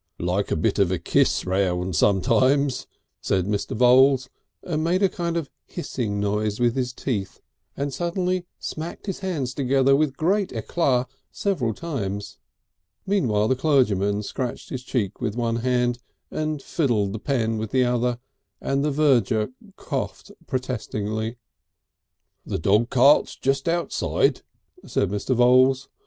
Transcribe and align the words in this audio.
"Like 0.17 0.49
a 0.49 0.55
bit 0.55 0.79
of 0.79 0.91
a 0.91 0.97
kiss 0.97 1.45
round 1.45 1.95
sometimes," 1.95 2.87
said 3.21 3.45
Mr. 3.45 3.77
Voules, 3.77 4.31
and 4.63 4.83
made 4.83 5.03
a 5.03 5.09
kind 5.09 5.37
of 5.37 5.51
hissing 5.67 6.19
noise 6.19 6.59
with 6.59 6.75
his 6.75 6.91
teeth, 6.91 7.39
and 7.77 7.93
suddenly 7.93 8.47
smacked 8.57 9.05
his 9.05 9.19
hands 9.19 9.53
together 9.53 9.95
with 9.95 10.17
great 10.17 10.49
éclat 10.49 11.05
several 11.31 11.75
times. 11.75 12.39
Meanwhile 13.05 13.47
the 13.47 13.55
clergyman 13.55 14.23
scratched 14.23 14.69
his 14.69 14.81
cheek 14.83 15.21
with 15.21 15.35
one 15.35 15.57
hand 15.57 15.99
and 16.31 16.63
fiddled 16.63 17.13
the 17.13 17.19
pen 17.19 17.59
with 17.59 17.69
the 17.69 17.83
other 17.85 18.17
and 18.59 18.83
the 18.83 18.89
verger 18.89 19.49
coughed 19.75 20.31
protestingly. 20.47 21.37
"The 22.43 22.57
dog 22.57 22.89
cart's 22.89 23.35
just 23.35 23.69
outside," 23.69 24.41
said 24.83 25.11
Mr. 25.11 25.35
Voules. 25.35 25.89